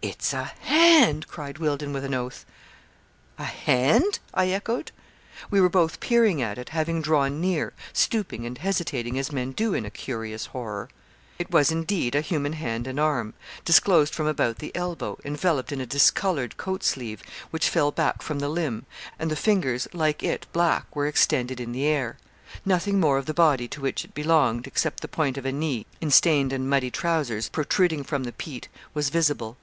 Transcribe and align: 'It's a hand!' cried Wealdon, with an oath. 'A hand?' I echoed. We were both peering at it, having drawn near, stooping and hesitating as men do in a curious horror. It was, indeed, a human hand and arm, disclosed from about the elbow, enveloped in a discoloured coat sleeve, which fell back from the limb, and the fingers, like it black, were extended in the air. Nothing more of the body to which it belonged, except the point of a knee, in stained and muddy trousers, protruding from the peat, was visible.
'It's 0.00 0.32
a 0.32 0.44
hand!' 0.60 1.26
cried 1.26 1.58
Wealdon, 1.58 1.92
with 1.92 2.04
an 2.04 2.14
oath. 2.14 2.46
'A 3.36 3.42
hand?' 3.44 4.20
I 4.32 4.48
echoed. 4.48 4.92
We 5.50 5.60
were 5.60 5.68
both 5.68 5.98
peering 5.98 6.40
at 6.40 6.56
it, 6.56 6.68
having 6.68 7.02
drawn 7.02 7.40
near, 7.40 7.72
stooping 7.92 8.46
and 8.46 8.56
hesitating 8.58 9.18
as 9.18 9.32
men 9.32 9.50
do 9.50 9.74
in 9.74 9.84
a 9.84 9.90
curious 9.90 10.46
horror. 10.46 10.88
It 11.36 11.50
was, 11.50 11.72
indeed, 11.72 12.14
a 12.14 12.20
human 12.20 12.52
hand 12.52 12.86
and 12.86 13.00
arm, 13.00 13.34
disclosed 13.64 14.14
from 14.14 14.28
about 14.28 14.58
the 14.60 14.74
elbow, 14.76 15.18
enveloped 15.24 15.72
in 15.72 15.80
a 15.80 15.86
discoloured 15.86 16.56
coat 16.56 16.84
sleeve, 16.84 17.20
which 17.50 17.68
fell 17.68 17.90
back 17.90 18.22
from 18.22 18.38
the 18.38 18.48
limb, 18.48 18.86
and 19.18 19.32
the 19.32 19.36
fingers, 19.36 19.88
like 19.92 20.22
it 20.22 20.46
black, 20.52 20.94
were 20.94 21.08
extended 21.08 21.58
in 21.58 21.72
the 21.72 21.86
air. 21.86 22.18
Nothing 22.64 23.00
more 23.00 23.18
of 23.18 23.26
the 23.26 23.34
body 23.34 23.66
to 23.68 23.80
which 23.80 24.04
it 24.04 24.14
belonged, 24.14 24.68
except 24.68 25.00
the 25.00 25.08
point 25.08 25.36
of 25.36 25.44
a 25.44 25.52
knee, 25.52 25.86
in 26.00 26.12
stained 26.12 26.52
and 26.52 26.70
muddy 26.70 26.90
trousers, 26.90 27.48
protruding 27.48 28.04
from 28.04 28.22
the 28.22 28.32
peat, 28.32 28.68
was 28.94 29.08
visible. 29.10 29.56